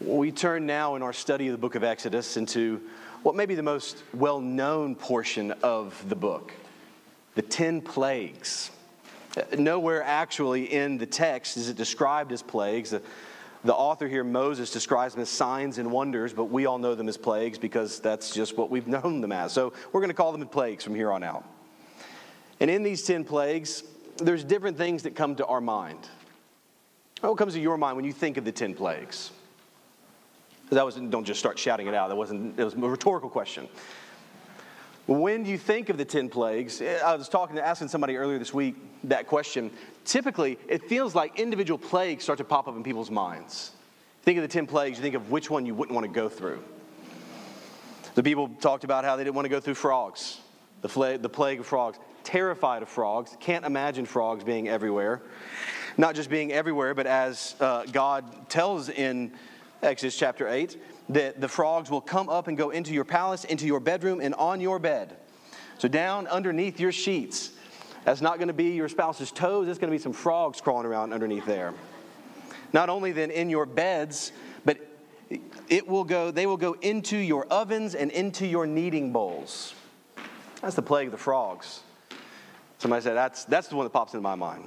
[0.00, 2.82] We turn now in our study of the book of Exodus into
[3.22, 6.52] what may be the most well known portion of the book
[7.34, 8.70] the 10 plagues.
[9.58, 12.94] Nowhere actually in the text is it described as plagues.
[13.64, 17.08] The author here, Moses, describes them as signs and wonders, but we all know them
[17.08, 19.52] as plagues because that's just what we've known them as.
[19.52, 21.44] So we're going to call them plagues from here on out.
[22.60, 23.82] And in these 10 plagues,
[24.18, 26.00] there's different things that come to our mind.
[27.20, 29.30] What comes to your mind when you think of the 10 plagues?
[30.70, 32.08] That was, don't just start shouting it out.
[32.08, 33.68] That wasn't, it was a rhetorical question.
[35.06, 38.52] When you think of the 10 plagues, I was talking to asking somebody earlier this
[38.52, 39.70] week that question.
[40.04, 43.70] Typically, it feels like individual plagues start to pop up in people's minds.
[44.22, 46.28] Think of the 10 plagues, you think of which one you wouldn't want to go
[46.28, 46.60] through.
[48.16, 50.40] The people talked about how they didn't want to go through frogs,
[50.80, 51.98] the, the plague of frogs.
[52.24, 55.22] Terrified of frogs, can't imagine frogs being everywhere.
[55.96, 59.32] Not just being everywhere, but as uh, God tells in
[59.82, 60.80] Exodus chapter 8,
[61.10, 64.34] that the frogs will come up and go into your palace, into your bedroom, and
[64.34, 65.16] on your bed.
[65.78, 67.50] So, down underneath your sheets.
[68.04, 70.86] That's not going to be your spouse's toes, it's going to be some frogs crawling
[70.86, 71.74] around underneath there.
[72.72, 74.32] Not only then in your beds,
[74.64, 74.78] but
[75.68, 79.74] it will go, they will go into your ovens and into your kneading bowls.
[80.62, 81.80] That's the plague of the frogs.
[82.78, 84.66] Somebody said, that's, that's the one that pops into my mind.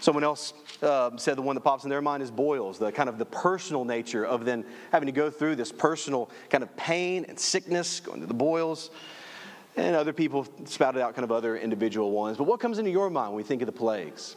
[0.00, 0.52] Someone else
[0.82, 3.24] uh, said the one that pops in their mind is boils, the kind of the
[3.24, 8.00] personal nature of then having to go through this personal kind of pain and sickness,
[8.00, 8.90] going to the boils.
[9.76, 12.36] And other people spouted out kind of other individual ones.
[12.36, 14.36] But what comes into your mind when we think of the plagues?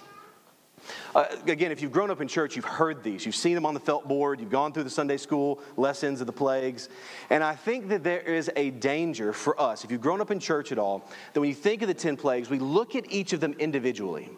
[1.13, 3.25] Uh, again, if you've grown up in church, you've heard these.
[3.25, 4.39] You've seen them on the felt board.
[4.39, 6.89] You've gone through the Sunday school lessons of the plagues.
[7.29, 10.39] And I think that there is a danger for us, if you've grown up in
[10.39, 13.33] church at all, that when you think of the 10 plagues, we look at each
[13.33, 14.29] of them individually.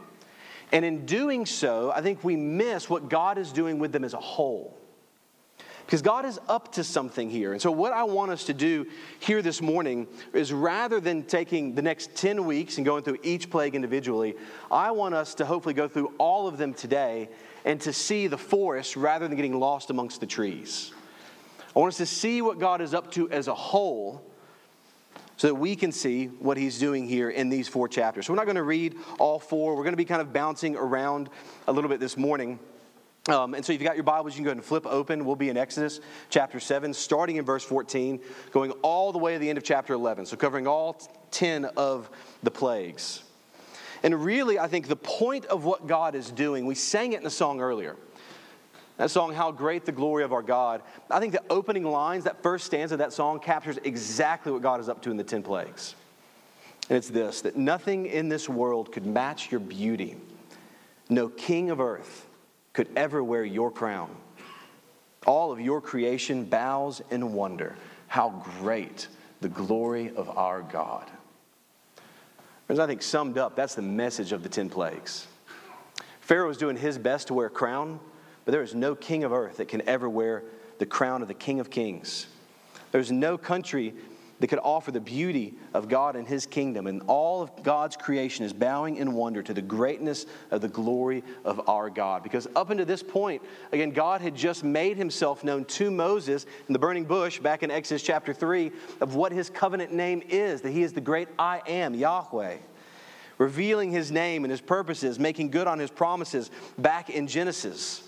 [0.72, 4.14] And in doing so, I think we miss what God is doing with them as
[4.14, 4.78] a whole.
[5.86, 7.54] Because God is up to something here.
[7.54, 8.88] And so, what I want us to do
[9.20, 13.50] here this morning is rather than taking the next 10 weeks and going through each
[13.50, 14.36] plague individually,
[14.70, 17.30] I want us to hopefully go through all of them today
[17.64, 20.92] and to see the forest rather than getting lost amongst the trees.
[21.74, 24.27] I want us to see what God is up to as a whole
[25.38, 28.26] so that we can see what he's doing here in these four chapters.
[28.26, 29.76] So we're not going to read all four.
[29.76, 31.30] We're going to be kind of bouncing around
[31.68, 32.60] a little bit this morning.
[33.30, 35.26] Um, and so if you've got your Bibles, you can go ahead and flip open.
[35.26, 36.00] We'll be in Exodus
[36.30, 38.20] chapter 7, starting in verse 14,
[38.52, 40.26] going all the way to the end of chapter 11.
[40.26, 41.00] So covering all
[41.32, 42.10] 10 of
[42.42, 43.22] the plagues.
[44.02, 47.24] And really, I think the point of what God is doing, we sang it in
[47.24, 47.96] the song earlier.
[48.98, 52.42] That song, How Great the Glory of Our God, I think the opening lines, that
[52.42, 55.44] first stanza of that song, captures exactly what God is up to in the 10
[55.44, 55.96] plagues.
[56.90, 60.18] And it's this that nothing in this world could match your beauty.
[61.10, 62.26] No king of earth
[62.74, 64.10] could ever wear your crown.
[65.26, 67.76] All of your creation bows in wonder.
[68.08, 69.08] How great
[69.42, 71.10] the glory of our God.
[72.70, 75.28] As I think summed up, that's the message of the 10 plagues.
[76.20, 78.00] Pharaoh is doing his best to wear a crown.
[78.48, 80.42] But there is no king of earth that can ever wear
[80.78, 82.28] the crown of the King of Kings.
[82.94, 83.94] There's no country
[84.40, 86.88] that could offer the beauty of God and His kingdom.
[86.88, 91.26] And all of God's creation is bowing in wonder to the greatness of the glory
[91.44, 92.24] of our God.
[92.24, 93.42] Because up until this point,
[93.74, 97.70] again, God had just made Himself known to Moses in the burning bush back in
[97.70, 98.72] Exodus chapter 3
[99.02, 102.56] of what His covenant name is that He is the great I am, Yahweh.
[103.40, 108.07] Revealing His name and His purposes, making good on His promises back in Genesis.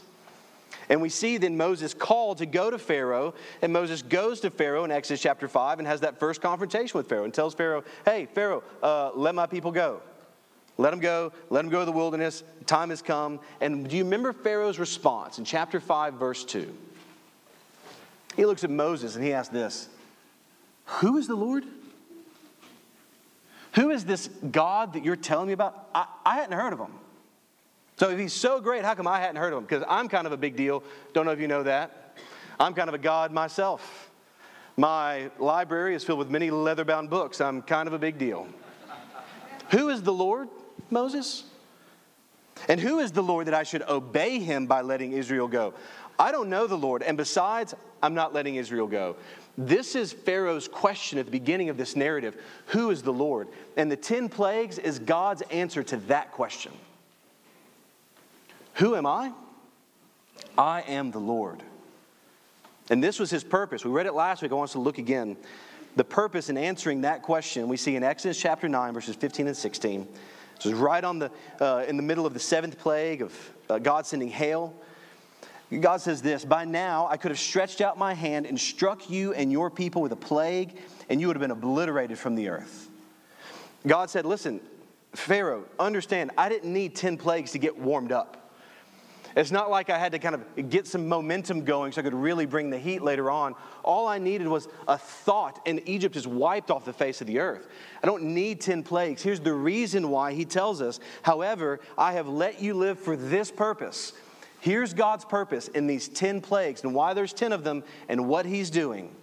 [0.90, 4.84] And we see then Moses called to go to Pharaoh, and Moses goes to Pharaoh
[4.84, 8.28] in Exodus chapter 5 and has that first confrontation with Pharaoh and tells Pharaoh, Hey,
[8.34, 10.02] Pharaoh, uh, let my people go.
[10.78, 11.32] Let them go.
[11.50, 12.44] Let them go to the wilderness.
[12.66, 13.40] Time has come.
[13.62, 16.74] And do you remember Pharaoh's response in chapter 5, verse 2?
[18.36, 19.90] He looks at Moses and he asks this
[20.86, 21.66] Who is the Lord?
[23.76, 25.90] Who is this God that you're telling me about?
[25.94, 26.94] I, I hadn't heard of him.
[28.00, 29.66] So if he's so great, how come I hadn't heard of him?
[29.66, 30.84] Because I'm kind of a big deal.
[31.12, 32.18] Don't know if you know that.
[32.58, 34.10] I'm kind of a god myself.
[34.78, 37.42] My library is filled with many leather bound books.
[37.42, 38.48] I'm kind of a big deal.
[39.72, 40.48] who is the Lord,
[40.90, 41.44] Moses?
[42.70, 45.74] And who is the Lord that I should obey him by letting Israel go?
[46.18, 47.04] I don't know the Lord.
[47.04, 49.18] And besides, I'm not letting Israel go.
[49.58, 52.38] This is Pharaoh's question at the beginning of this narrative
[52.68, 53.50] Who is the Lord?
[53.76, 56.72] And the 10 plagues is God's answer to that question.
[58.80, 59.34] Who am I?
[60.58, 61.62] I am the Lord.
[62.90, 63.84] And this was his purpose.
[63.84, 64.52] We read it last week.
[64.52, 65.36] I want us to look again.
[65.98, 69.58] The purpose in answering that question we see in Exodus chapter 9, verses 15 and
[69.58, 70.08] 16.
[70.56, 73.80] This is right on the, uh, in the middle of the seventh plague of uh,
[73.80, 74.74] God sending hail.
[75.78, 79.34] God says this By now I could have stretched out my hand and struck you
[79.34, 80.78] and your people with a plague,
[81.10, 82.90] and you would have been obliterated from the earth.
[83.86, 84.62] God said, Listen,
[85.14, 88.49] Pharaoh, understand, I didn't need 10 plagues to get warmed up.
[89.36, 92.14] It's not like I had to kind of get some momentum going so I could
[92.14, 93.56] really bring the heat later on.
[93.84, 97.40] All I needed was a thought, and Egypt is wiped off the face of the
[97.40, 97.68] earth.
[98.04, 99.22] I don't need 10 plagues.
[99.22, 103.52] Here's the reason why he tells us, however, I have let you live for this
[103.52, 104.14] purpose.
[104.62, 108.46] Here's God's purpose in these 10 plagues and why there's 10 of them and what
[108.46, 109.16] he's doing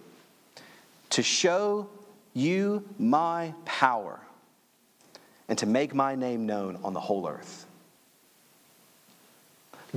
[1.11, 1.89] to show
[2.33, 4.19] you my power
[5.47, 7.66] and to make my name known on the whole earth.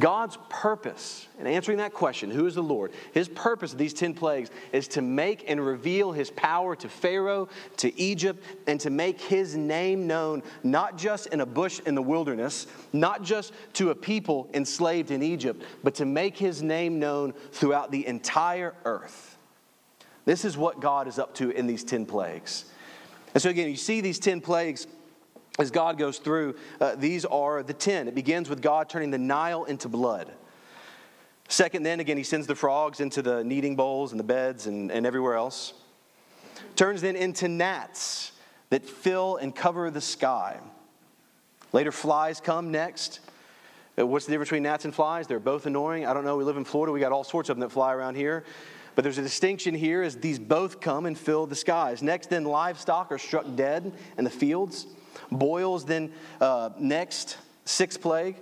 [0.01, 2.93] God's purpose in answering that question, who is the Lord?
[3.13, 7.49] His purpose of these 10 plagues is to make and reveal his power to Pharaoh,
[7.77, 12.03] to Egypt, and to make his name known, not just in a bush in the
[12.03, 17.33] wilderness, not just to a people enslaved in Egypt, but to make his name known
[17.53, 19.37] throughout the entire earth.
[20.25, 22.65] This is what God is up to in these 10 plagues.
[23.35, 24.87] And so, again, you see these 10 plagues
[25.61, 28.09] as God goes through, uh, these are the 10.
[28.09, 30.33] It begins with God turning the Nile into blood.
[31.49, 34.93] Second, then again, he sends the frogs into the kneading bowls and the beds and,
[34.93, 35.75] and everywhere else.
[36.77, 38.33] Turns then into gnats
[38.71, 40.61] that fill and cover the sky.
[41.73, 43.21] Later, flies come next.
[43.99, 45.27] Uh, what's the difference between gnats and flies?
[45.27, 46.07] They're both annoying.
[46.07, 46.37] I don't know.
[46.37, 46.93] We live in Florida.
[46.93, 48.45] We got all sorts of them that fly around here.
[48.95, 52.03] But there's a distinction here as these both come and fill the skies.
[52.03, 54.87] Next, then, livestock are struck dead in the fields.
[55.31, 58.37] Boils then, uh, next, sixth plague.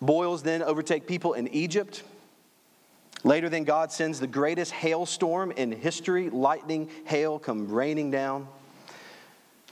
[0.00, 2.02] Boils then overtake people in Egypt.
[3.24, 6.30] Later, then, God sends the greatest hailstorm in history.
[6.30, 8.46] Lightning, hail come raining down.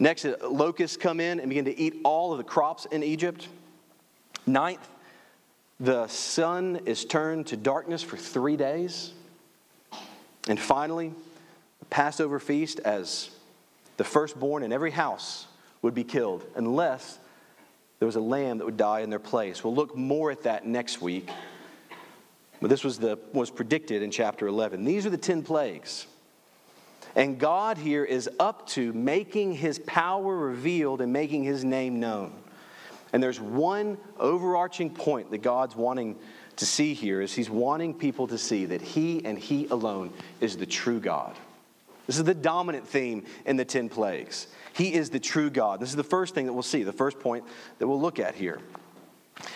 [0.00, 3.48] Next, uh, locusts come in and begin to eat all of the crops in Egypt.
[4.46, 4.86] Ninth,
[5.78, 9.12] the sun is turned to darkness for three days.
[10.48, 11.12] And finally,
[11.80, 13.30] the Passover feast as
[13.96, 15.45] the firstborn in every house
[15.86, 17.18] would be killed unless
[17.98, 19.64] there was a lamb that would die in their place.
[19.64, 21.30] We'll look more at that next week.
[22.60, 24.84] But this was, the, was predicted in chapter 11.
[24.84, 26.06] These are the 10 plagues.
[27.14, 32.32] And God here is up to making his power revealed and making his name known.
[33.12, 36.16] And there's one overarching point that God's wanting
[36.56, 40.56] to see here is he's wanting people to see that he and he alone is
[40.56, 41.36] the true God.
[42.06, 44.46] This is the dominant theme in the 10 plagues.
[44.72, 45.80] He is the true God.
[45.80, 47.44] This is the first thing that we'll see, the first point
[47.78, 48.60] that we'll look at here.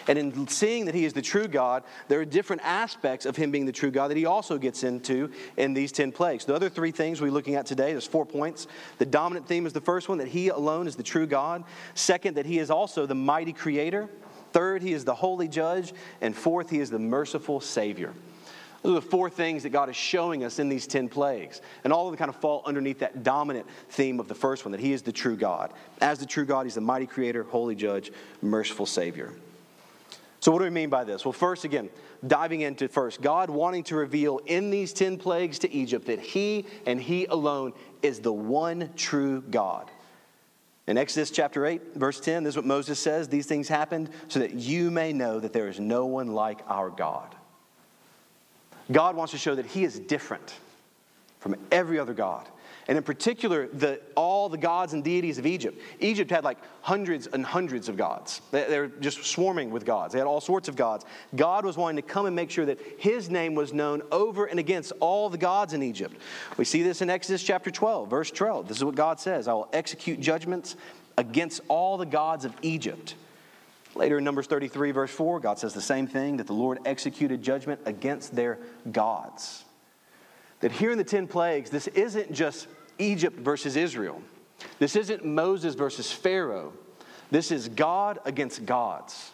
[0.08, 3.50] And in seeing that he is the true God, there are different aspects of him
[3.50, 6.44] being the true God that he also gets into in these 10 plagues.
[6.44, 8.66] The other three things we're looking at today, there's four points.
[8.98, 11.64] The dominant theme is the first one, that he alone is the true God.
[11.94, 14.10] Second, that he is also the mighty creator.
[14.52, 15.94] Third, he is the holy judge.
[16.20, 18.12] And fourth, he is the merciful savior.
[18.82, 21.60] Those are the four things that God is showing us in these 10 plagues.
[21.84, 24.72] And all of them kind of fall underneath that dominant theme of the first one
[24.72, 25.72] that He is the true God.
[26.00, 28.10] As the true God, He's the mighty creator, holy judge,
[28.40, 29.34] merciful Savior.
[30.40, 31.26] So, what do we mean by this?
[31.26, 31.90] Well, first, again,
[32.26, 36.64] diving into first, God wanting to reveal in these 10 plagues to Egypt that He
[36.86, 39.90] and He alone is the one true God.
[40.86, 44.40] In Exodus chapter 8, verse 10, this is what Moses says These things happened so
[44.40, 47.36] that you may know that there is no one like our God.
[48.90, 50.54] God wants to show that He is different
[51.38, 52.46] from every other God.
[52.88, 55.80] And in particular, the, all the gods and deities of Egypt.
[56.00, 58.40] Egypt had like hundreds and hundreds of gods.
[58.50, 60.12] They, they were just swarming with gods.
[60.12, 61.04] They had all sorts of gods.
[61.36, 64.58] God was wanting to come and make sure that his name was known over and
[64.58, 66.16] against all the gods in Egypt.
[66.56, 68.66] We see this in Exodus chapter 12, verse 12.
[68.66, 70.74] This is what God says I will execute judgments
[71.16, 73.14] against all the gods of Egypt
[73.94, 77.42] Later in Numbers 33, verse 4, God says the same thing that the Lord executed
[77.42, 78.58] judgment against their
[78.92, 79.64] gods.
[80.60, 82.68] That here in the 10 plagues, this isn't just
[82.98, 84.22] Egypt versus Israel.
[84.78, 86.72] This isn't Moses versus Pharaoh.
[87.30, 89.32] This is God against gods.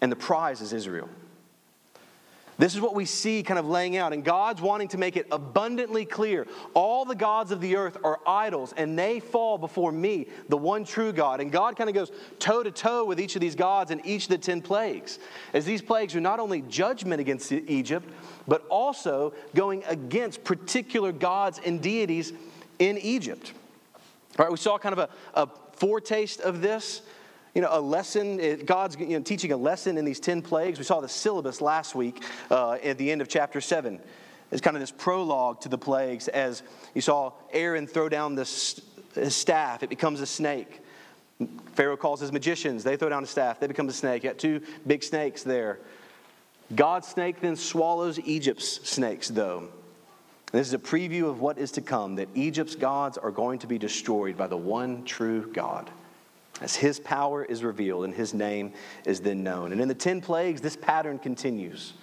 [0.00, 1.08] And the prize is Israel.
[2.56, 4.12] This is what we see kind of laying out.
[4.12, 6.46] And God's wanting to make it abundantly clear.
[6.72, 10.84] All the gods of the earth are idols, and they fall before me, the one
[10.84, 11.40] true God.
[11.40, 14.24] And God kind of goes toe to toe with each of these gods in each
[14.24, 15.18] of the 10 plagues.
[15.52, 18.08] As these plagues are not only judgment against Egypt,
[18.46, 22.32] but also going against particular gods and deities
[22.78, 23.52] in Egypt.
[24.38, 25.08] All right, we saw kind of a,
[25.42, 27.02] a foretaste of this
[27.54, 30.78] you know, a lesson, God's you know, teaching a lesson in these 10 plagues.
[30.78, 34.00] We saw the syllabus last week uh, at the end of chapter 7.
[34.50, 36.62] It's kind of this prologue to the plagues as
[36.94, 38.80] you saw Aaron throw down this,
[39.14, 40.80] his staff, it becomes a snake.
[41.72, 44.22] Pharaoh calls his magicians, they throw down a staff, they become a snake.
[44.22, 45.80] You got two big snakes there.
[46.74, 49.68] God's snake then swallows Egypt's snakes, though.
[50.52, 53.66] this is a preview of what is to come that Egypt's gods are going to
[53.66, 55.90] be destroyed by the one true God.
[56.60, 58.72] As his power is revealed and his name
[59.04, 59.72] is then known.
[59.72, 61.94] And in the 10 plagues, this pattern continues.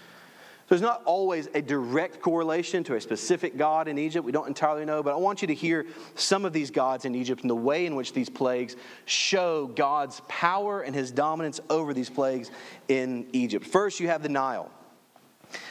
[0.71, 4.25] There's not always a direct correlation to a specific god in Egypt.
[4.25, 7.13] We don't entirely know, but I want you to hear some of these gods in
[7.13, 11.93] Egypt and the way in which these plagues show God's power and his dominance over
[11.93, 12.51] these plagues
[12.87, 13.65] in Egypt.
[13.65, 14.71] First, you have the Nile.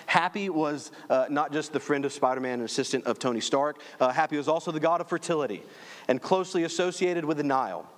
[0.04, 3.80] Happy was uh, not just the friend of Spider Man and assistant of Tony Stark,
[4.00, 5.62] uh, Happy was also the god of fertility
[6.08, 7.88] and closely associated with the Nile.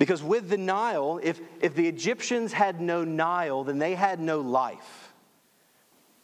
[0.00, 4.40] Because with the Nile, if, if the Egyptians had no Nile, then they had no
[4.40, 5.12] life.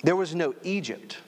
[0.03, 1.19] There was no Egypt.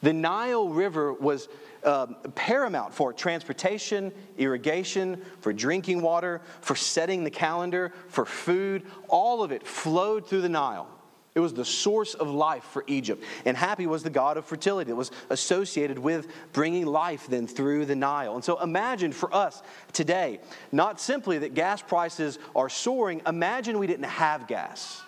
[0.00, 1.48] The Nile River was
[1.82, 8.84] um, paramount for transportation, irrigation, for drinking water, for setting the calendar, for food.
[9.08, 10.86] All of it flowed through the Nile.
[11.34, 13.24] It was the source of life for Egypt.
[13.44, 17.86] And Happy was the god of fertility that was associated with bringing life then through
[17.86, 18.36] the Nile.
[18.36, 19.60] And so imagine for us
[19.92, 20.38] today,
[20.70, 25.02] not simply that gas prices are soaring, imagine we didn't have gas.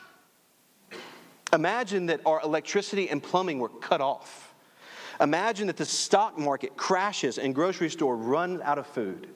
[1.52, 4.52] Imagine that our electricity and plumbing were cut off.
[5.20, 9.28] Imagine that the stock market crashes and grocery store runs out of food.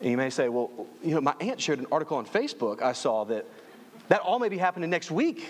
[0.00, 0.70] And you may say, well,
[1.04, 3.46] you know, my aunt shared an article on Facebook I saw that
[4.12, 5.48] that all may be happening next week.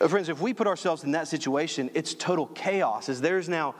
[0.00, 3.76] Uh, friends, if we put ourselves in that situation, it's total chaos, as there's now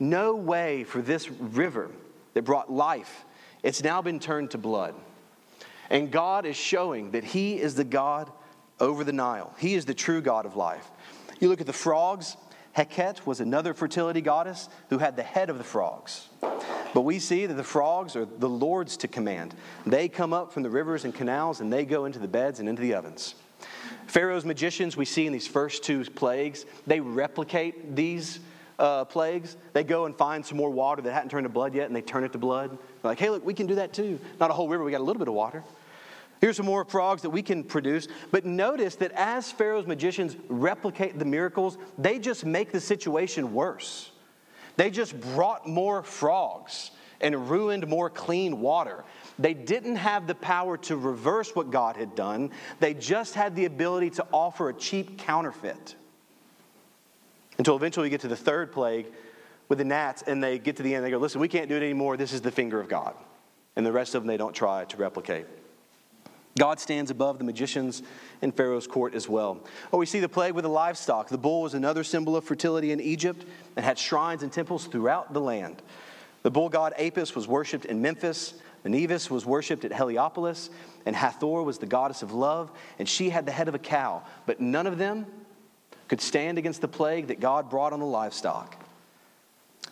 [0.00, 1.88] no way for this river
[2.34, 3.24] that brought life,
[3.62, 4.96] it's now been turned to blood.
[5.90, 8.28] And God is showing that He is the God
[8.80, 9.54] over the Nile.
[9.56, 10.90] He is the true God of life.
[11.38, 12.36] You look at the frogs,
[12.76, 16.26] Heket was another fertility goddess who had the head of the frogs.
[16.92, 19.54] But we see that the frogs are the Lord's to command.
[19.86, 22.68] They come up from the rivers and canals and they go into the beds and
[22.68, 23.34] into the ovens.
[24.06, 28.40] Pharaoh's magicians, we see in these first two plagues, they replicate these
[28.78, 29.56] uh, plagues.
[29.72, 32.02] They go and find some more water that hadn't turned to blood yet and they
[32.02, 32.70] turn it to blood.
[32.70, 34.18] They're like, hey, look, we can do that too.
[34.40, 35.62] Not a whole river, we got a little bit of water.
[36.40, 38.08] Here's some more frogs that we can produce.
[38.30, 44.10] But notice that as Pharaoh's magicians replicate the miracles, they just make the situation worse.
[44.80, 49.04] They just brought more frogs and ruined more clean water.
[49.38, 53.66] They didn't have the power to reverse what God had done, they just had the
[53.66, 55.96] ability to offer a cheap counterfeit.
[57.58, 59.08] Until eventually we get to the third plague
[59.68, 61.76] with the gnats, and they get to the end, they go, Listen, we can't do
[61.76, 62.16] it anymore.
[62.16, 63.14] This is the finger of God.
[63.76, 65.44] And the rest of them, they don't try to replicate.
[66.58, 68.02] God stands above the magicians
[68.42, 69.60] in Pharaoh's court as well.
[69.92, 71.28] Oh, we see the plague with the livestock.
[71.28, 73.44] The bull was another symbol of fertility in Egypt
[73.76, 75.80] and had shrines and temples throughout the land.
[76.42, 78.54] The bull god Apis was worshipped in Memphis.
[78.84, 80.70] Mnevis was worshipped at Heliopolis,
[81.04, 84.22] and Hathor was the goddess of love, and she had the head of a cow.
[84.46, 85.26] But none of them
[86.08, 88.76] could stand against the plague that God brought on the livestock.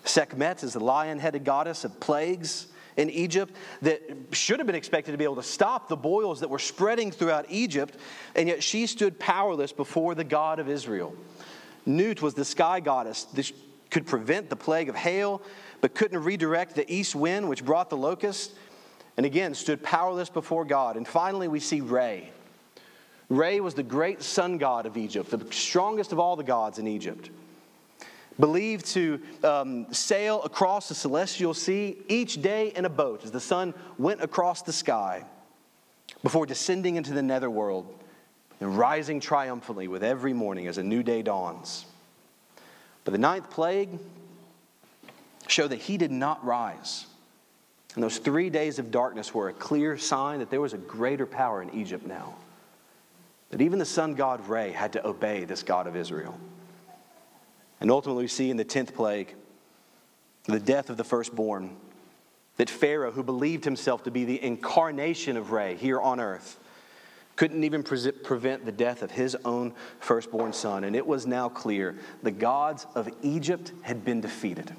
[0.05, 4.02] Sekhmet is the lion headed goddess of plagues in Egypt that
[4.33, 7.47] should have been expected to be able to stop the boils that were spreading throughout
[7.49, 7.97] Egypt,
[8.35, 11.14] and yet she stood powerless before the God of Israel.
[11.87, 13.50] Nut was the sky goddess that
[13.90, 15.40] could prevent the plague of hail,
[15.81, 18.52] but couldn't redirect the east wind, which brought the locust,
[19.17, 20.97] and again stood powerless before God.
[20.97, 22.28] And finally, we see Re.
[23.28, 26.88] Re was the great sun god of Egypt, the strongest of all the gods in
[26.88, 27.31] Egypt
[28.40, 33.40] believed to um, sail across the celestial sea each day in a boat as the
[33.40, 35.25] sun went across the sky
[36.23, 37.92] before descending into the netherworld
[38.61, 41.87] and rising triumphantly with every morning as a new day dawns.
[43.04, 43.88] But the ninth plague
[45.47, 47.07] showed that he did not rise.
[47.95, 51.26] And those three days of darkness were a clear sign that there was a greater
[51.26, 52.35] power in Egypt now.
[53.50, 56.38] That even the sun god Re had to obey this God of Israel.
[57.80, 59.35] And ultimately, we see in the 10th plague
[60.47, 61.76] the death of the firstborn.
[62.56, 66.58] That Pharaoh, who believed himself to be the incarnation of Re here on earth,
[67.37, 70.82] couldn't even pre- prevent the death of his own firstborn son.
[70.82, 74.75] And it was now clear the gods of Egypt had been defeated.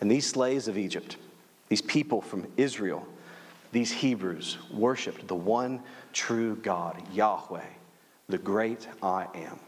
[0.00, 1.16] And these slaves of Egypt,
[1.68, 3.04] these people from Israel,
[3.72, 5.80] these Hebrews, worshiped the one
[6.12, 7.66] true God, Yahweh,
[8.28, 9.58] the great I am.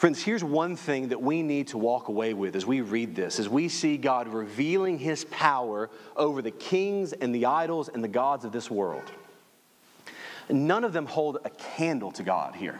[0.00, 3.38] Friends, here's one thing that we need to walk away with as we read this,
[3.38, 8.08] as we see God revealing his power over the kings and the idols and the
[8.08, 9.12] gods of this world.
[10.48, 12.78] None of them hold a candle to God here.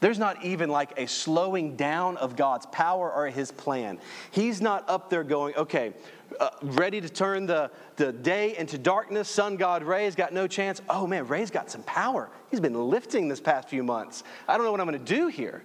[0.00, 3.98] There's not even like a slowing down of God's power or his plan.
[4.30, 5.92] He's not up there going, okay,
[6.40, 9.28] uh, ready to turn the, the day into darkness.
[9.28, 10.80] Sun God Ray's got no chance.
[10.88, 12.30] Oh man, Ray's got some power.
[12.50, 14.24] He's been lifting this past few months.
[14.48, 15.62] I don't know what I'm going to do here.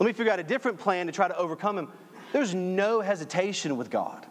[0.00, 1.92] Let me figure out a different plan to try to overcome him.
[2.32, 4.26] There's no hesitation with God.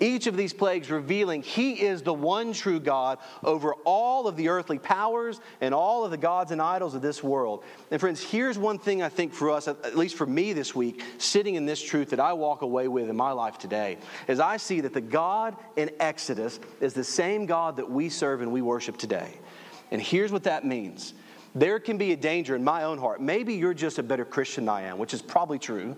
[0.00, 4.48] Each of these plagues revealing He is the one true God over all of the
[4.48, 7.62] earthly powers and all of the gods and idols of this world.
[7.90, 11.04] And friends, here's one thing I think for us, at least for me this week,
[11.18, 14.56] sitting in this truth that I walk away with in my life today, is I
[14.56, 18.62] see that the God in Exodus is the same God that we serve and we
[18.62, 19.38] worship today.
[19.92, 21.14] And here's what that means.
[21.54, 23.20] There can be a danger in my own heart.
[23.20, 25.96] Maybe you're just a better Christian than I am, which is probably true.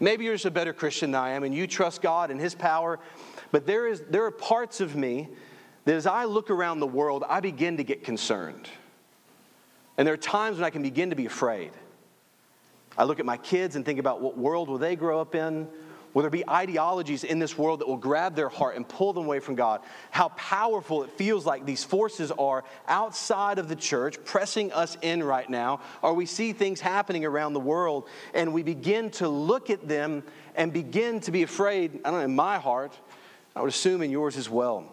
[0.00, 2.54] Maybe you're just a better Christian than I am and you trust God and His
[2.54, 2.98] power.
[3.52, 5.28] But there, is, there are parts of me
[5.86, 8.68] that as I look around the world, I begin to get concerned.
[9.96, 11.72] And there are times when I can begin to be afraid.
[12.98, 15.68] I look at my kids and think about what world will they grow up in?
[16.16, 19.26] Will there be ideologies in this world that will grab their heart and pull them
[19.26, 19.82] away from God?
[20.10, 25.22] How powerful it feels like these forces are outside of the church, pressing us in
[25.22, 25.80] right now.
[26.00, 30.22] Or we see things happening around the world and we begin to look at them
[30.54, 32.00] and begin to be afraid.
[32.02, 32.98] I don't know, in my heart,
[33.54, 34.90] I would assume in yours as well.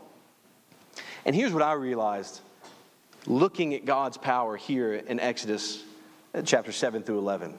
[1.23, 2.41] And here's what I realized
[3.27, 5.85] looking at God's power here in Exodus
[6.35, 7.57] uh, chapter 7 through 11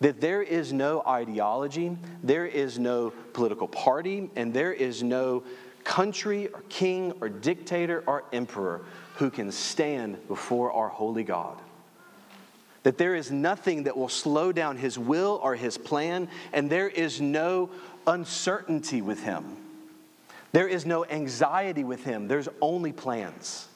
[0.00, 5.42] that there is no ideology, there is no political party, and there is no
[5.84, 8.84] country or king or dictator or emperor
[9.16, 11.58] who can stand before our holy God.
[12.82, 16.88] That there is nothing that will slow down his will or his plan, and there
[16.88, 17.70] is no
[18.06, 19.56] uncertainty with him.
[20.52, 22.28] There is no anxiety with him.
[22.28, 23.68] There's only plans.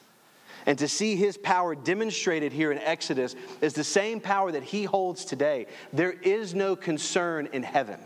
[0.65, 4.83] And to see his power demonstrated here in Exodus is the same power that he
[4.83, 5.67] holds today.
[5.93, 7.99] There is no concern in heaven.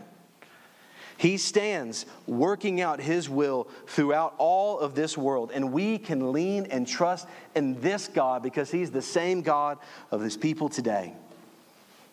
[1.18, 6.66] He stands working out his will throughout all of this world, and we can lean
[6.66, 9.78] and trust in this God because he's the same God
[10.10, 11.14] of his people today.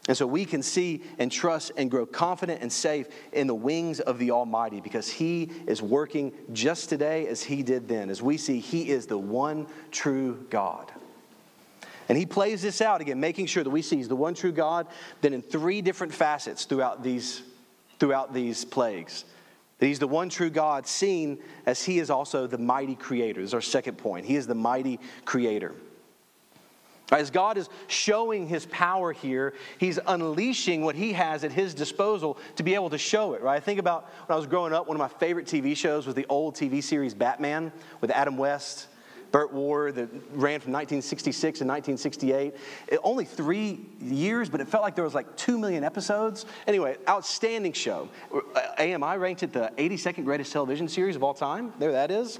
[0.07, 4.01] And so we can see and trust and grow confident and safe in the wings
[4.01, 8.09] of the Almighty because He is working just today as He did then.
[8.09, 10.91] As we see, He is the one true God.
[12.09, 14.51] And He plays this out again, making sure that we see He's the one true
[14.51, 14.87] God,
[15.21, 17.41] then in three different facets throughout these,
[17.99, 19.23] throughout these plagues.
[19.79, 23.39] That He's the one true God, seen as He is also the mighty creator.
[23.39, 24.25] This is our second point.
[24.25, 25.73] He is the mighty creator.
[27.13, 32.37] As God is showing his power here, he's unleashing what he has at his disposal
[32.55, 33.55] to be able to show it, right?
[33.55, 36.15] I think about when I was growing up, one of my favorite TV shows was
[36.15, 37.71] the old TV series Batman
[38.01, 38.87] with Adam West,
[39.31, 42.53] Burt Ward, that ran from 1966 to 1968.
[42.87, 46.45] It, only three years, but it felt like there was like two million episodes.
[46.67, 48.09] Anyway, outstanding show.
[48.77, 51.73] AMI ranked it the 82nd greatest television series of all time.
[51.79, 52.39] There that is.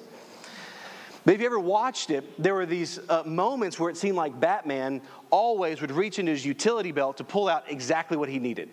[1.26, 4.40] But if you ever watched it, there were these uh, moments where it seemed like
[4.40, 8.70] Batman always would reach into his utility belt to pull out exactly what he needed.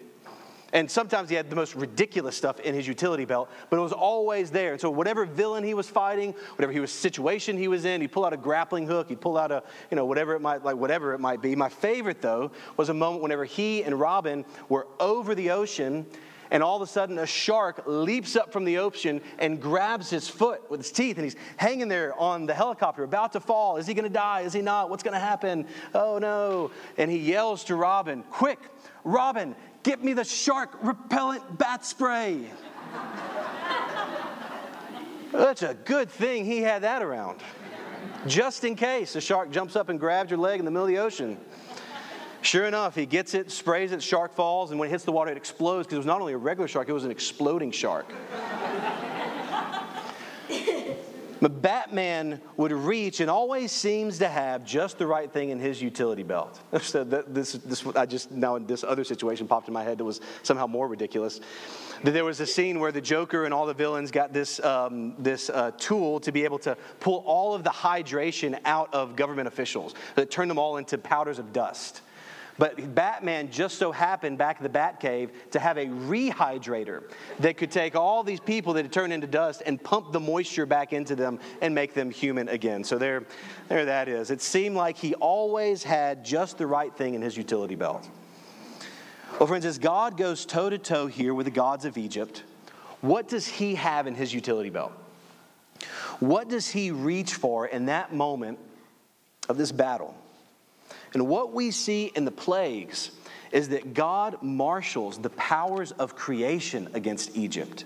[0.72, 3.92] And sometimes he had the most ridiculous stuff in his utility belt, but it was
[3.92, 4.72] always there.
[4.72, 8.12] And so whatever villain he was fighting, whatever he was situation he was in, he'd
[8.12, 10.76] pull out a grappling hook, he'd pull out a, you know, whatever it might like
[10.76, 11.56] whatever it might be.
[11.56, 16.06] My favorite though was a moment whenever he and Robin were over the ocean
[16.50, 20.28] and all of a sudden a shark leaps up from the ocean and grabs his
[20.28, 23.76] foot with his teeth and he's hanging there on the helicopter about to fall.
[23.76, 24.42] Is he going to die?
[24.42, 24.90] Is he not?
[24.90, 25.66] What's going to happen?
[25.94, 26.70] Oh no.
[26.98, 28.58] And he yells to robin quick
[29.04, 32.50] robin get me the shark repellent bat spray.
[35.32, 37.40] That's a good thing he had that around.
[38.26, 40.92] Just in case the shark jumps up and grabs your leg in the middle of
[40.92, 41.38] the ocean
[42.42, 45.30] Sure enough, he gets it, sprays it, shark falls, and when it hits the water,
[45.30, 48.10] it explodes because it was not only a regular shark, it was an exploding shark.
[51.40, 55.82] but Batman would reach and always seems to have just the right thing in his
[55.82, 56.60] utility belt.
[56.80, 60.04] so this, this, I just now in this other situation popped in my head that
[60.04, 61.40] was somehow more ridiculous.
[62.04, 65.14] That there was a scene where the Joker and all the villains got this um,
[65.18, 69.48] this uh, tool to be able to pull all of the hydration out of government
[69.48, 72.00] officials that turned them all into powders of dust.
[72.60, 77.04] But Batman just so happened back in the Batcave to have a rehydrator
[77.38, 80.66] that could take all these people that had turned into dust and pump the moisture
[80.66, 82.84] back into them and make them human again.
[82.84, 83.24] So there,
[83.68, 84.30] there that is.
[84.30, 88.06] It seemed like he always had just the right thing in his utility belt.
[89.38, 92.42] Well, friends, as God goes toe to toe here with the gods of Egypt,
[93.00, 94.92] what does he have in his utility belt?
[96.18, 98.58] What does he reach for in that moment
[99.48, 100.14] of this battle?
[101.12, 103.10] And what we see in the plagues
[103.52, 107.84] is that God marshals the powers of creation against Egypt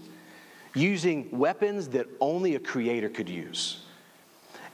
[0.74, 3.80] using weapons that only a creator could use.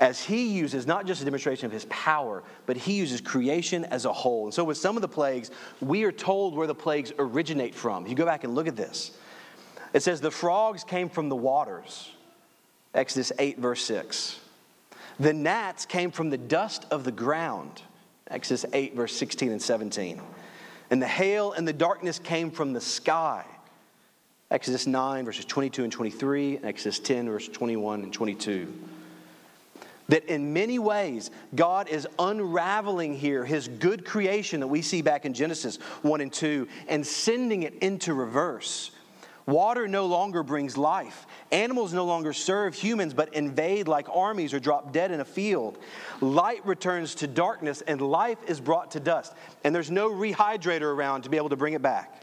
[0.01, 4.07] As he uses not just a demonstration of his power, but he uses creation as
[4.07, 4.47] a whole.
[4.47, 8.07] And so, with some of the plagues, we are told where the plagues originate from.
[8.07, 9.13] You go back and look at this.
[9.93, 12.11] It says, The frogs came from the waters.
[12.95, 14.41] Exodus 8, verse 6.
[15.21, 17.83] The gnats came from the dust of the ground.
[18.31, 20.21] Exodus 8, verse 16 and 17.
[20.91, 23.45] And the hail and the darkness came from the sky.
[24.51, 28.73] Exodus 9, verses 22 and 23, and Exodus 10, verse 21 and 22.
[30.09, 35.25] That in many ways, God is unraveling here his good creation that we see back
[35.25, 38.91] in Genesis 1 and 2 and sending it into reverse.
[39.51, 41.27] Water no longer brings life.
[41.51, 45.77] Animals no longer serve humans, but invade like armies or drop dead in a field.
[46.21, 49.35] Light returns to darkness, and life is brought to dust.
[49.65, 52.23] And there's no rehydrator around to be able to bring it back.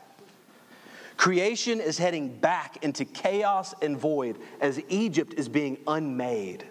[1.17, 6.65] Creation is heading back into chaos and void as Egypt is being unmade.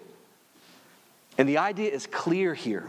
[1.37, 2.87] And the idea is clear here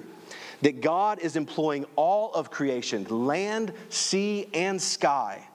[0.63, 5.48] that God is employing all of creation land, sea, and sky.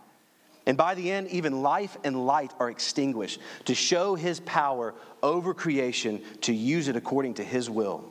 [0.66, 5.54] And by the end, even life and light are extinguished to show his power over
[5.54, 8.06] creation to use it according to his will.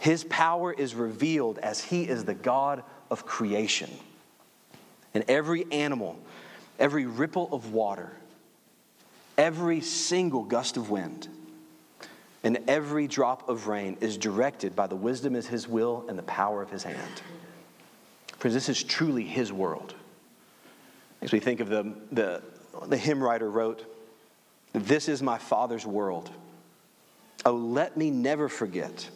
[0.00, 3.90] His power is revealed as he is the God of creation.
[5.12, 6.18] And every animal
[6.78, 8.10] every ripple of water,
[9.38, 11.28] every single gust of wind,
[12.42, 16.24] and every drop of rain is directed by the wisdom of his will and the
[16.24, 17.22] power of his hand.
[18.38, 19.94] Friends, this is truly his world.
[21.24, 22.42] As we think of the, the,
[22.86, 23.84] the hymn writer wrote,
[24.74, 26.30] This is my Father's world.
[27.46, 29.08] Oh, let me never forget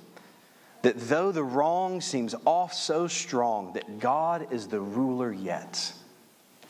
[0.81, 5.93] that though the wrong seems off so strong, that God is the ruler yet.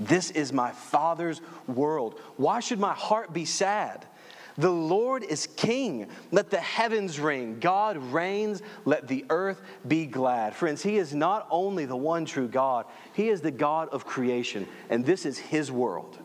[0.00, 2.18] This is my Father's world.
[2.36, 4.06] Why should my heart be sad?
[4.58, 6.08] The Lord is king.
[6.32, 7.60] Let the heavens ring.
[7.60, 8.60] God reigns.
[8.84, 10.54] Let the earth be glad.
[10.54, 14.66] Friends, He is not only the one true God, He is the God of creation,
[14.90, 16.18] and this is His world.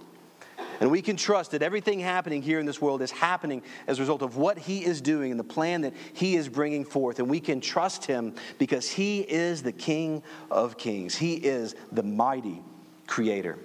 [0.80, 4.02] And we can trust that everything happening here in this world is happening as a
[4.02, 7.20] result of what He is doing and the plan that He is bringing forth.
[7.20, 12.04] And we can trust Him because He is the King of kings, He is the
[12.04, 12.64] mighty
[13.06, 13.60] creator.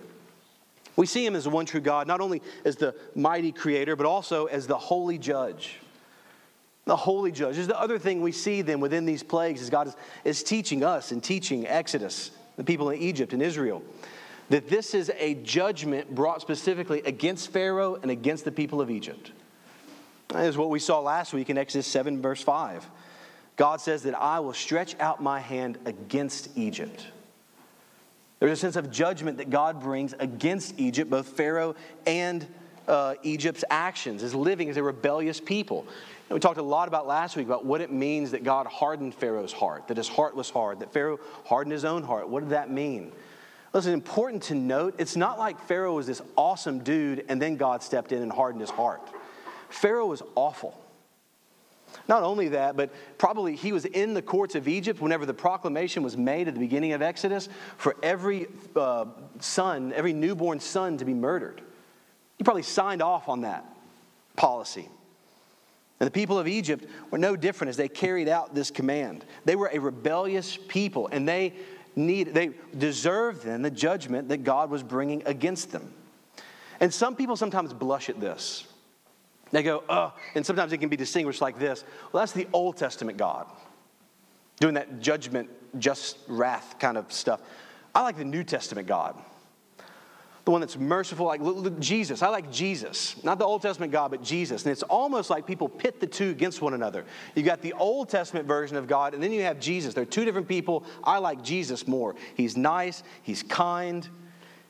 [0.99, 4.05] We see him as the one true God, not only as the mighty creator, but
[4.05, 5.77] also as the holy judge.
[6.87, 7.57] The holy judge.
[7.57, 10.83] Is the other thing we see then within these plagues is God is, is teaching
[10.83, 13.81] us and teaching Exodus, the people in Egypt and Israel,
[14.49, 19.31] that this is a judgment brought specifically against Pharaoh and against the people of Egypt.
[20.31, 22.85] That is what we saw last week in Exodus 7, verse 5.
[23.55, 27.07] God says that I will stretch out my hand against Egypt.
[28.41, 31.75] There's a sense of judgment that God brings against Egypt, both Pharaoh
[32.07, 32.47] and
[32.87, 35.87] uh, Egypt's actions as living as a rebellious people.
[36.29, 39.15] And we talked a lot about last week about what it means that God hardened
[39.15, 42.29] Pharaoh's heart, that his heart was hard, that Pharaoh hardened his own heart.
[42.29, 43.13] What did that mean?
[43.73, 47.83] Listen, important to note, it's not like Pharaoh was this awesome dude and then God
[47.83, 49.03] stepped in and hardened his heart.
[49.69, 50.79] Pharaoh was awful.
[52.09, 56.03] Not only that, but probably he was in the courts of Egypt whenever the proclamation
[56.03, 58.47] was made at the beginning of Exodus for every
[58.77, 59.07] uh,
[59.41, 61.61] son, every newborn son to be murdered.
[62.37, 63.65] He probably signed off on that
[64.37, 64.89] policy.
[66.01, 69.25] And the people of Egypt were no different as they carried out this command.
[69.45, 71.55] They were a rebellious people, and they
[71.97, 75.93] need they deserved then the judgment that God was bringing against them.
[76.79, 78.68] And some people sometimes blush at this.
[79.51, 81.85] They go, oh, and sometimes it can be distinguished like this.
[82.13, 83.47] Well, that's the Old Testament God,
[84.61, 87.41] doing that judgment, just wrath kind of stuff.
[87.95, 89.17] I like the New Testament God,
[90.45, 91.41] the one that's merciful, like
[91.81, 92.23] Jesus.
[92.23, 94.65] I like Jesus, not the Old Testament God, but Jesus.
[94.65, 97.05] And it's almost like people pit the two against one another.
[97.35, 99.95] You've got the Old Testament version of God, and then you have Jesus.
[99.95, 100.85] They're two different people.
[101.03, 102.15] I like Jesus more.
[102.35, 104.09] He's nice, he's kind,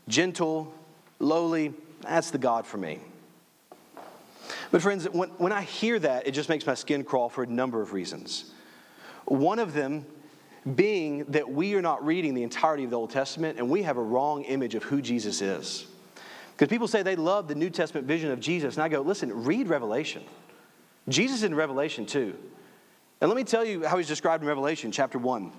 [0.07, 0.73] gentle,
[1.19, 1.75] lowly.
[2.03, 3.01] That's the God for me.
[4.71, 7.47] But, friends, when, when I hear that, it just makes my skin crawl for a
[7.47, 8.53] number of reasons.
[9.25, 10.07] One of them
[10.75, 13.97] being that we are not reading the entirety of the Old Testament and we have
[13.97, 15.87] a wrong image of who Jesus is.
[16.53, 19.45] Because people say they love the New Testament vision of Jesus, and I go, listen,
[19.45, 20.25] read Revelation.
[21.09, 22.37] Jesus is in Revelation too.
[23.21, 25.53] And let me tell you how he's described in Revelation chapter 1.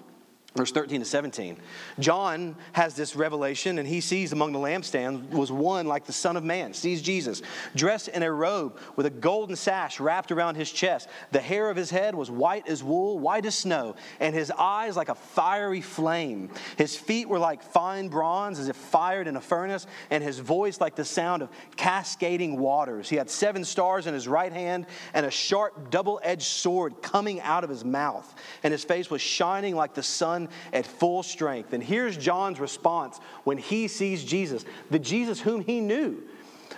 [0.56, 1.58] Verse 13 to 17.
[2.00, 6.36] John has this revelation, and he sees among the lampstands was one like the Son
[6.36, 7.44] of Man, sees Jesus,
[7.76, 11.08] dressed in a robe with a golden sash wrapped around his chest.
[11.32, 14.98] The hair of his head was white as wool, white as snow, and his eyes
[14.98, 16.50] like a fiery flame.
[16.78, 20.82] His feet were like fine bronze, as if fired in a furnace, and his voice
[20.82, 23.08] like the sound of cascading waters.
[23.08, 27.40] He had seven stars in his right hand, and a sharp double edged sword coming
[27.42, 28.34] out of his mouth,
[28.64, 30.39] and his face was shining like the sun
[30.72, 31.74] at full strength.
[31.74, 36.24] And here's John's response when he sees Jesus, the Jesus whom he knew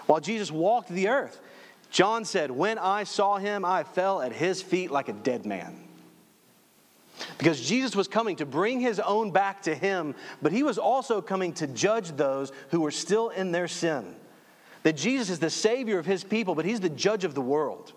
[0.08, 1.40] while Jesus walked the earth.
[1.90, 5.78] John said, When I saw him, I fell at his feet like a dead man.
[7.38, 11.22] Because Jesus was coming to bring his own back to him, but he was also
[11.22, 14.16] coming to judge those who were still in their sin.
[14.84, 17.94] That Jesus is the Savior of his people, but he's the judge of the world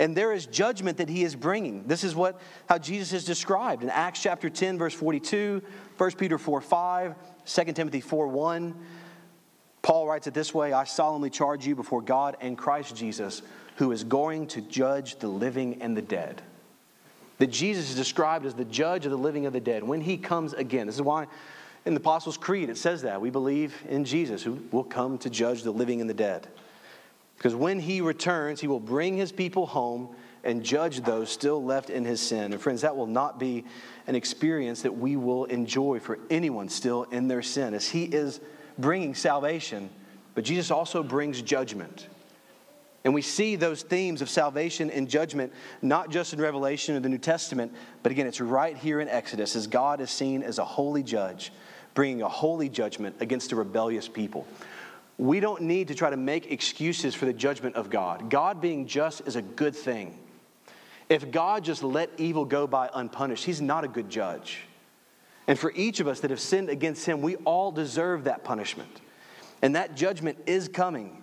[0.00, 1.86] and there is judgment that he is bringing.
[1.86, 5.62] This is what how Jesus is described in Acts chapter 10 verse 42,
[5.96, 8.74] 1 Peter 4 5, 2 Timothy 4 1.
[9.82, 13.42] Paul writes it this way I solemnly charge you before God and Christ Jesus,
[13.76, 16.40] who is going to judge the living and the dead.
[17.36, 20.16] That Jesus is described as the judge of the living and the dead when he
[20.16, 20.86] comes again.
[20.86, 21.26] This is why
[21.84, 23.20] in the Apostles' Creed it says that.
[23.20, 26.48] We believe in Jesus who will come to judge the living and the dead.
[27.40, 30.10] Because when he returns, he will bring his people home
[30.44, 32.52] and judge those still left in his sin.
[32.52, 33.64] And friends, that will not be
[34.06, 38.42] an experience that we will enjoy for anyone still in their sin, as he is
[38.76, 39.88] bringing salvation,
[40.34, 42.08] but Jesus also brings judgment.
[43.04, 45.50] And we see those themes of salvation and judgment
[45.80, 47.72] not just in Revelation or the New Testament,
[48.02, 51.54] but again, it's right here in Exodus as God is seen as a holy judge,
[51.94, 54.46] bringing a holy judgment against a rebellious people
[55.18, 58.30] we don't need to try to make excuses for the judgment of God.
[58.30, 60.18] God being just is a good thing.
[61.08, 64.60] If God just let evil go by unpunished, He's not a good judge.
[65.46, 69.00] And for each of us that have sinned against Him, we all deserve that punishment.
[69.62, 71.20] And that judgment is coming.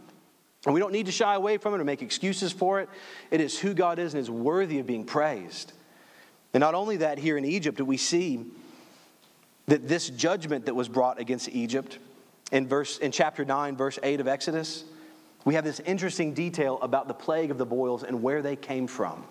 [0.66, 2.90] And we don't need to shy away from it or make excuses for it.
[3.32, 5.72] It is who God is and is worthy of being praised.
[6.54, 8.46] And not only that, here in Egypt, we see
[9.68, 12.00] that this judgment that was brought against Egypt
[12.52, 14.84] in, verse, in chapter 9, verse 8 of Exodus,
[15.46, 18.88] we have this interesting detail about the plague of the boils and where they came
[18.88, 19.24] from.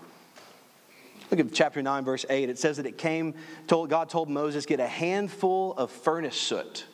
[1.31, 2.49] Look at chapter 9, verse 8.
[2.49, 3.35] It says that it came,
[3.67, 6.87] told, God told Moses, get a handful of furnace soot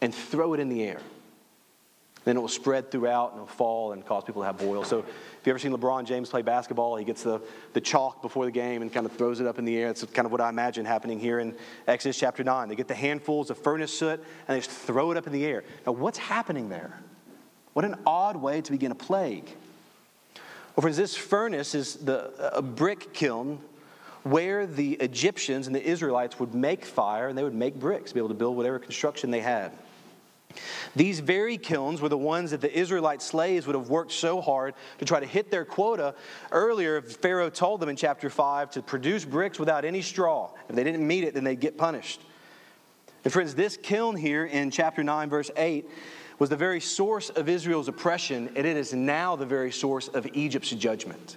[0.00, 1.00] and throw it in the air.
[2.24, 4.88] Then it will spread throughout and it'll fall and cause people to have boils.
[4.88, 5.06] So if
[5.44, 7.40] you've ever seen LeBron James play basketball, he gets the,
[7.72, 9.88] the chalk before the game and kind of throws it up in the air.
[9.88, 11.54] It's kind of what I imagine happening here in
[11.86, 12.68] Exodus chapter 9.
[12.68, 15.46] They get the handfuls of furnace soot and they just throw it up in the
[15.46, 15.64] air.
[15.86, 17.00] Now, what's happening there?
[17.72, 19.48] What an odd way to begin a plague.
[20.76, 23.60] Well, friends, this furnace is the, a brick kiln
[24.22, 28.20] where the Egyptians and the Israelites would make fire and they would make bricks, be
[28.20, 29.72] able to build whatever construction they had.
[30.96, 34.74] These very kilns were the ones that the Israelite slaves would have worked so hard
[34.98, 36.14] to try to hit their quota.
[36.50, 40.50] Earlier, if Pharaoh told them in chapter 5 to produce bricks without any straw.
[40.68, 42.20] If they didn't meet it, then they'd get punished.
[43.24, 45.88] And friends, this kiln here in chapter 9, verse 8,
[46.38, 50.26] was the very source of Israel's oppression, and it is now the very source of
[50.32, 51.36] Egypt's judgment.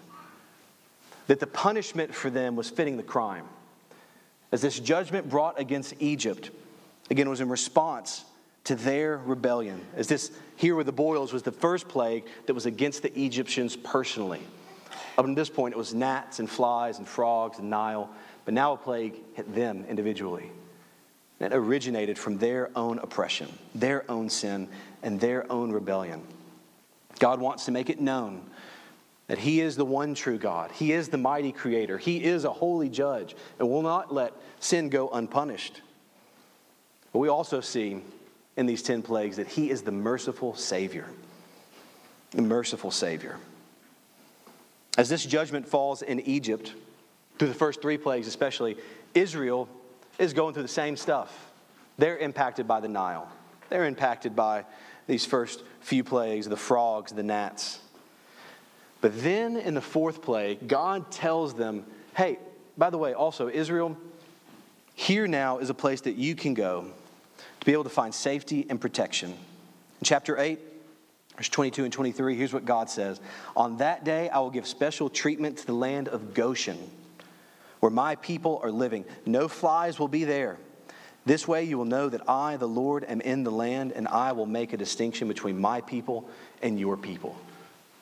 [1.27, 3.45] That the punishment for them was fitting the crime.
[4.51, 6.51] As this judgment brought against Egypt,
[7.09, 8.23] again, was in response
[8.65, 9.81] to their rebellion.
[9.95, 13.75] As this here with the boils was the first plague that was against the Egyptians
[13.75, 14.41] personally.
[15.17, 18.09] Up until this point, it was gnats and flies and frogs and Nile,
[18.45, 20.49] but now a plague hit them individually.
[21.39, 24.69] It originated from their own oppression, their own sin,
[25.01, 26.21] and their own rebellion.
[27.19, 28.49] God wants to make it known
[29.27, 30.71] that He is the one true God.
[30.71, 31.97] He is the mighty creator.
[31.97, 35.81] He is a holy judge and will not let sin go unpunished.
[37.11, 38.01] But we also see
[38.55, 41.07] in these 10 plagues that he is the merciful Savior.
[42.31, 43.37] The merciful Savior.
[44.97, 46.73] As this judgment falls in Egypt,
[47.39, 48.77] through the first three plagues especially,
[49.13, 49.67] Israel
[50.19, 51.51] is going through the same stuff.
[51.97, 53.27] They're impacted by the Nile,
[53.69, 54.65] they're impacted by
[55.07, 57.79] these first few plagues the frogs, the gnats.
[59.01, 61.85] But then in the fourth plague, God tells them,
[62.15, 62.39] hey,
[62.77, 63.97] by the way, also, Israel,
[64.95, 66.85] here now is a place that you can go
[67.63, 69.29] to be able to find safety and protection.
[69.31, 70.59] In chapter 8,
[71.37, 73.21] verse 22 and 23, here's what God says
[73.55, 76.77] On that day, I will give special treatment to the land of Goshen,
[77.79, 79.05] where my people are living.
[79.25, 80.57] No flies will be there.
[81.25, 84.33] This way, you will know that I, the Lord, am in the land, and I
[84.33, 86.29] will make a distinction between my people
[86.61, 87.33] and your people.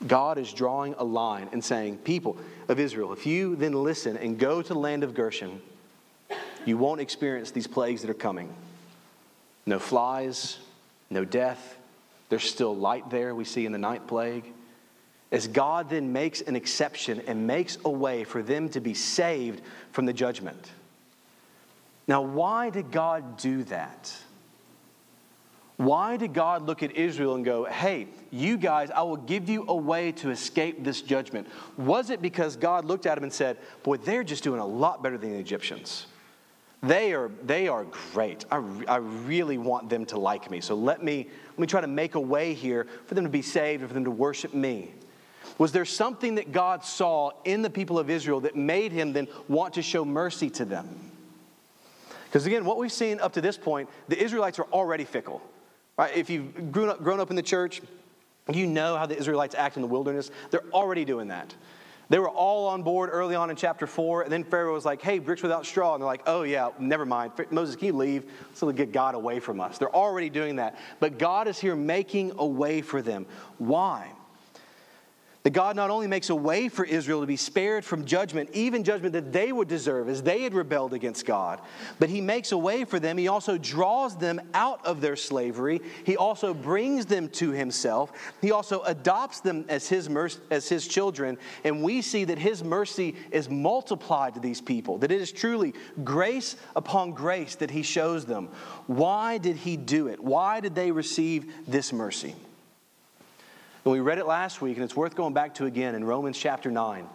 [0.08, 2.36] God is drawing a line and saying, People
[2.68, 5.62] of Israel, if you then listen and go to the land of Goshen,
[6.66, 8.52] you won't experience these plagues that are coming.
[9.72, 10.60] No flies,
[11.10, 11.78] no death.
[12.28, 14.52] There's still light there, we see in the ninth plague.
[15.32, 19.62] As God then makes an exception and makes a way for them to be saved
[19.94, 20.72] from the judgment.
[22.06, 24.14] Now, why did God do that?
[25.78, 29.64] Why did God look at Israel and go, hey, you guys, I will give you
[29.70, 31.48] a way to escape this judgment?
[31.78, 35.02] Was it because God looked at them and said, boy, they're just doing a lot
[35.02, 36.08] better than the Egyptians?
[36.84, 38.46] They are, they are great.
[38.50, 40.62] I, I really want them to like me.
[40.62, 43.44] So let me, let me try to make a way here for them to be
[43.44, 44.92] saved and for them to worship me.
[45.60, 49.28] Was there something that God saw in the people of Israel that made him then
[49.48, 50.90] want to show mercy to them?
[52.26, 55.42] Because again, what we've seen up to this point, the Israelites are already fickle.
[55.98, 56.16] Right?
[56.16, 57.82] If you've grown up, grown up in the church,
[58.52, 60.32] you know how the Israelites act in the wilderness.
[60.50, 61.54] They're already doing that.
[62.12, 65.02] They were all on board early on in chapter 4, and then Pharaoh was like,
[65.02, 65.94] hey, bricks without straw.
[65.94, 67.32] And they're like, oh, yeah, never mind.
[67.52, 69.78] Moses, can you leave so they get God away from us?
[69.78, 70.78] They're already doing that.
[71.00, 73.26] But God is here making a way for them.
[73.60, 74.12] Why?
[75.44, 78.84] That God not only makes a way for Israel to be spared from judgment, even
[78.84, 81.60] judgment that they would deserve as they had rebelled against God,
[81.98, 83.18] but He makes a way for them.
[83.18, 85.82] He also draws them out of their slavery.
[86.04, 88.12] He also brings them to Himself.
[88.40, 91.40] He also adopts them as His, mercy, as his children.
[91.64, 95.74] And we see that His mercy is multiplied to these people, that it is truly
[96.04, 98.50] grace upon grace that He shows them.
[98.86, 100.20] Why did He do it?
[100.20, 102.36] Why did they receive this mercy?
[103.84, 106.38] And we read it last week, and it's worth going back to again in Romans
[106.38, 107.08] chapter 9.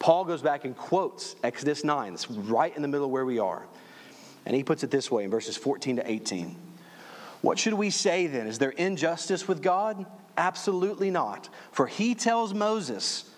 [0.00, 2.14] Paul goes back and quotes Exodus 9.
[2.14, 3.64] It's right in the middle of where we are.
[4.44, 6.56] And he puts it this way in verses 14 to 18.
[7.40, 8.48] What should we say then?
[8.48, 10.04] Is there injustice with God?
[10.36, 11.48] Absolutely not.
[11.70, 13.30] For he tells Moses,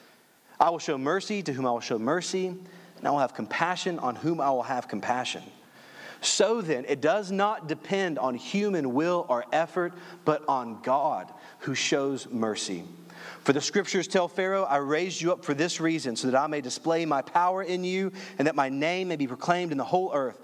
[0.59, 3.99] I will show mercy to whom I will show mercy, and I will have compassion
[3.99, 5.43] on whom I will have compassion.
[6.23, 9.93] So then, it does not depend on human will or effort,
[10.25, 11.31] but on God
[11.65, 12.85] who shows mercy.
[13.43, 16.47] For the scriptures tell Pharaoh, I raised you up for this reason, so that I
[16.47, 19.85] may display my power in you, and that my name may be proclaimed in the
[19.85, 20.39] whole earth.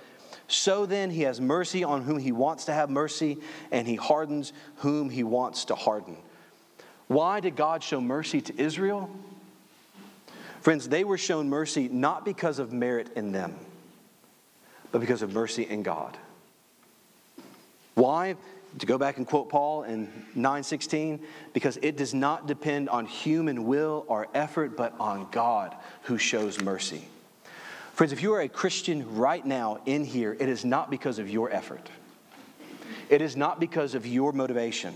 [0.49, 3.39] So then, he has mercy on whom he wants to have mercy,
[3.71, 6.17] and he hardens whom he wants to harden.
[7.07, 9.11] Why did God show mercy to Israel?
[10.61, 13.55] Friends, they were shown mercy not because of merit in them
[14.93, 16.17] but because of mercy in God.
[17.95, 18.37] Why?
[18.79, 21.21] To go back and quote Paul in 9:16,
[21.53, 26.61] because it does not depend on human will or effort, but on God who shows
[26.61, 27.09] mercy.
[27.93, 31.29] Friends, if you are a Christian right now in here, it is not because of
[31.29, 31.91] your effort.
[33.11, 34.95] It is not because of your motivation.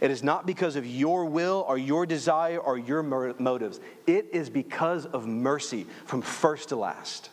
[0.00, 3.80] It is not because of your will or your desire or your motives.
[4.06, 7.30] It is because of mercy from first to last.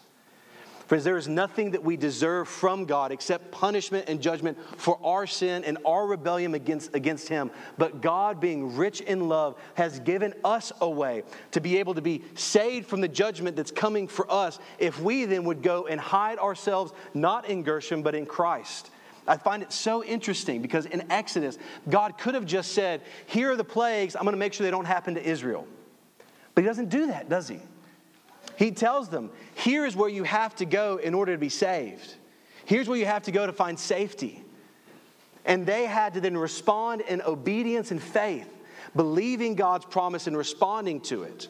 [0.88, 5.26] Friends, there is nothing that we deserve from God except punishment and judgment for our
[5.26, 7.52] sin and our rebellion against, against Him.
[7.78, 12.02] But God, being rich in love, has given us a way to be able to
[12.02, 16.02] be saved from the judgment that's coming for us if we then would go and
[16.02, 18.89] hide ourselves not in Goshen, but in Christ.
[19.26, 21.58] I find it so interesting because in Exodus,
[21.89, 24.72] God could have just said, Here are the plagues, I'm going to make sure they
[24.72, 25.65] don't happen to Israel.
[26.56, 27.60] But He doesn't do that, does He?
[28.57, 32.15] He tells them, here is where you have to go in order to be saved.
[32.65, 34.43] Here's where you have to go to find safety.
[35.45, 38.47] And they had to then respond in obedience and faith,
[38.95, 41.49] believing God's promise and responding to it.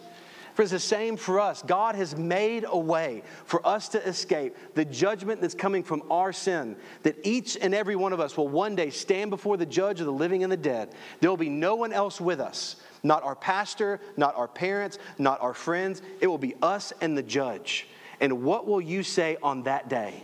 [0.56, 1.64] For it's the same for us.
[1.64, 6.32] God has made a way for us to escape the judgment that's coming from our
[6.32, 10.00] sin, that each and every one of us will one day stand before the judge
[10.00, 10.94] of the living and the dead.
[11.20, 15.42] There will be no one else with us not our pastor, not our parents, not
[15.42, 16.02] our friends.
[16.22, 17.88] It will be us and the judge.
[18.20, 20.24] And what will you say on that day?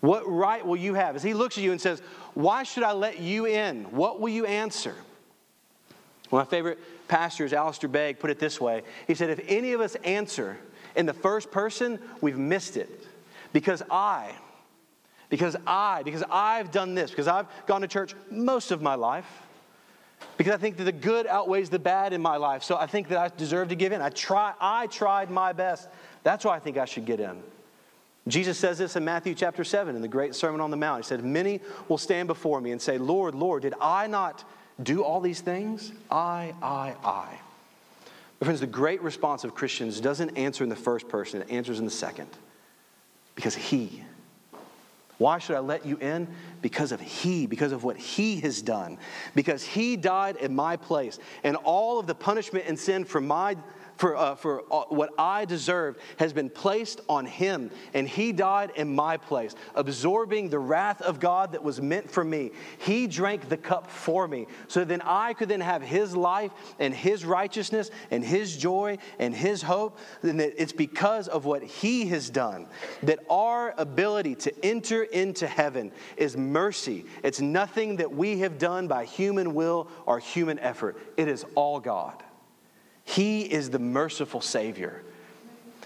[0.00, 1.16] What right will you have?
[1.16, 2.00] As he looks at you and says,
[2.34, 3.84] Why should I let you in?
[3.84, 4.94] What will you answer?
[6.30, 9.72] One of my favorite pastors, Alistair Begg, put it this way He said, If any
[9.72, 10.56] of us answer
[10.94, 13.06] in the first person, we've missed it.
[13.52, 14.30] Because I,
[15.30, 19.26] because I, because I've done this, because I've gone to church most of my life,
[20.36, 22.62] because I think that the good outweighs the bad in my life.
[22.62, 24.00] So I think that I deserve to give in.
[24.00, 25.88] I, try, I tried my best.
[26.22, 27.42] That's why I think I should get in.
[28.28, 31.04] Jesus says this in Matthew chapter 7 in the great Sermon on the Mount.
[31.04, 34.44] He said, Many will stand before me and say, Lord, Lord, did I not
[34.82, 35.92] do all these things?
[36.10, 37.28] I, I, I.
[38.38, 41.78] But friends, the great response of Christians doesn't answer in the first person, it answers
[41.78, 42.28] in the second.
[43.34, 44.04] Because He
[45.18, 46.28] why should I let you in?
[46.62, 48.98] Because of He, because of what He has done.
[49.34, 51.18] Because He died in my place.
[51.42, 53.56] And all of the punishment and sin for my
[53.98, 58.70] for, uh, for uh, what I deserved has been placed on him, and he died
[58.76, 62.52] in my place, absorbing the wrath of God that was meant for me.
[62.78, 66.94] He drank the cup for me, so then I could then have his life and
[66.94, 69.98] his righteousness and his joy and his hope.
[70.22, 72.68] And it's because of what he has done
[73.02, 77.04] that our ability to enter into heaven is mercy.
[77.24, 81.80] It's nothing that we have done by human will or human effort, it is all
[81.80, 82.22] God.
[83.08, 85.02] He is the merciful Savior.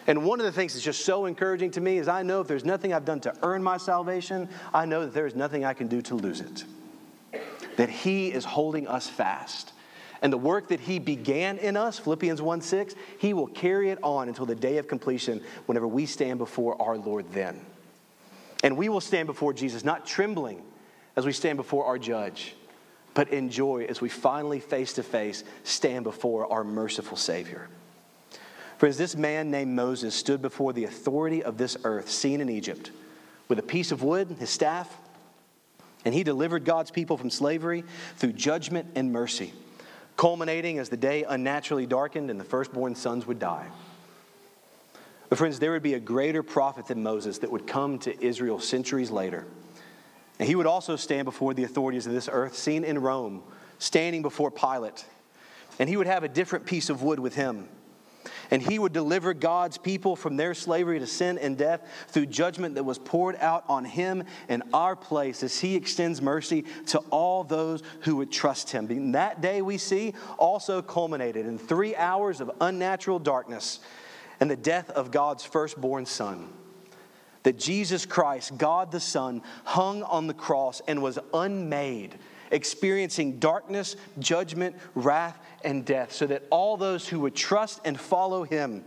[0.09, 2.49] And one of the things that's just so encouraging to me is I know if
[2.49, 5.87] there's nothing I've done to earn my salvation, I know that there's nothing I can
[5.87, 6.64] do to lose it.
[7.77, 9.73] That He is holding us fast.
[10.20, 14.01] And the work that He began in us, Philippians 1 6, He will carry it
[14.03, 17.64] on until the day of completion whenever we stand before our Lord then.
[18.64, 20.61] And we will stand before Jesus, not trembling
[21.14, 22.57] as we stand before our judge,
[23.15, 27.69] but in joy as we finally face to face stand before our merciful Savior.
[28.79, 32.91] Friends, this man named Moses stood before the authority of this earth, seen in Egypt,
[33.49, 34.93] with a piece of wood, his staff,
[36.05, 37.85] and he delivered God's people from slavery
[38.17, 39.53] through judgment and mercy,
[40.17, 43.69] culminating as the day unnaturally darkened and the firstborn sons would die.
[45.29, 48.59] But, friends, there would be a greater prophet than Moses that would come to Israel
[48.59, 49.47] centuries later
[50.39, 53.43] and he would also stand before the authorities of this earth, seen in Rome,
[53.78, 55.05] standing before Pilate.
[55.78, 57.68] And he would have a different piece of wood with him.
[58.51, 62.74] And he would deliver God's people from their slavery to sin and death through judgment
[62.74, 67.45] that was poured out on him in our place as he extends mercy to all
[67.45, 68.87] those who would trust him.
[68.91, 73.80] And that day we see also culminated in three hours of unnatural darkness
[74.39, 76.49] and the death of God's firstborn son
[77.43, 82.16] that Jesus Christ, God the Son, hung on the cross and was unmade,
[82.51, 88.45] experiencing darkness, judgment, wrath, and death, so that all those who would trust and follow
[88.45, 88.84] him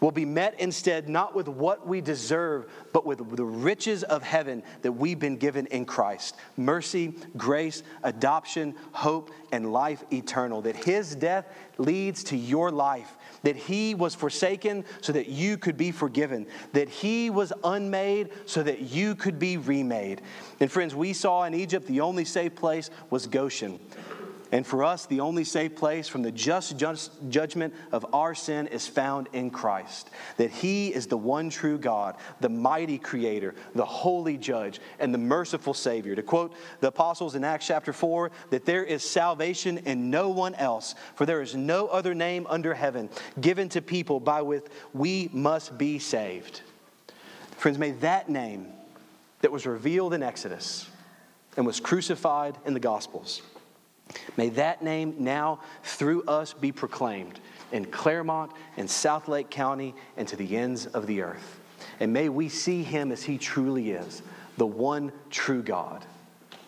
[0.00, 4.62] will be met instead not with what we deserve, but with the riches of heaven
[4.82, 10.62] that we've been given in Christ mercy, grace, adoption, hope, and life eternal.
[10.62, 11.46] That his death
[11.78, 16.88] leads to your life, that he was forsaken so that you could be forgiven, that
[16.88, 20.22] he was unmade so that you could be remade.
[20.60, 23.78] And friends, we saw in Egypt the only safe place was Goshen.
[24.52, 28.68] And for us, the only safe place from the just, just judgment of our sin
[28.68, 30.08] is found in Christ.
[30.36, 35.18] That He is the one true God, the mighty Creator, the holy Judge, and the
[35.18, 36.14] merciful Savior.
[36.14, 40.54] To quote the apostles in Acts chapter 4, that there is salvation in no one
[40.54, 43.08] else, for there is no other name under heaven
[43.40, 46.60] given to people by which we must be saved.
[47.56, 48.68] Friends, may that name
[49.40, 50.88] that was revealed in Exodus
[51.56, 53.42] and was crucified in the Gospels
[54.36, 57.40] May that name now through us be proclaimed
[57.72, 61.60] in Clermont and South Lake County and to the ends of the earth.
[62.00, 64.22] And may we see him as he truly is
[64.56, 66.04] the one true God,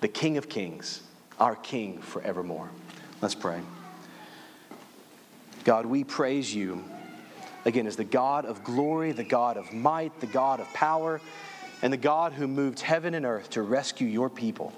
[0.01, 1.03] the King of kings,
[1.39, 2.71] our King forevermore.
[3.21, 3.61] Let's pray.
[5.65, 6.85] God, we praise you
[7.65, 11.21] again as the God of glory, the God of might, the God of power,
[11.83, 14.73] and the God who moved heaven and earth to rescue your people.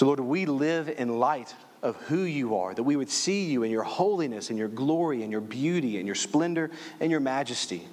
[0.00, 3.64] So, Lord, we live in light of who you are, that we would see you
[3.64, 6.70] in your holiness and your glory and your beauty and your splendor
[7.00, 7.86] and your majesty.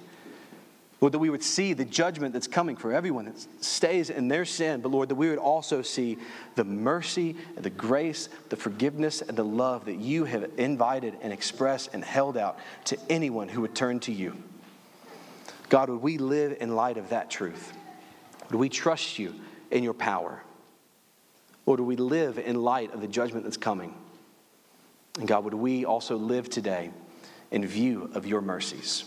[1.02, 4.46] Lord, that we would see the judgment that's coming for everyone that stays in their
[4.46, 6.16] sin, but Lord, that we would also see
[6.54, 11.30] the mercy and the grace, the forgiveness and the love that you have invited and
[11.30, 14.34] expressed and held out to anyone who would turn to you.
[15.68, 17.74] God, would we live in light of that truth?
[18.50, 19.34] Would we trust you
[19.70, 20.42] in your power?
[21.68, 23.92] Or do we live in light of the judgment that's coming?
[25.18, 26.90] And God, would we also live today
[27.50, 29.04] in view of your mercies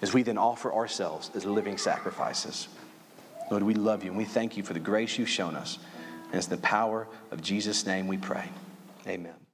[0.00, 2.68] as we then offer ourselves as living sacrifices?
[3.50, 5.80] Lord, we love you and we thank you for the grace you've shown us.
[6.26, 8.50] And it's the power of Jesus' name we pray.
[9.08, 9.45] Amen.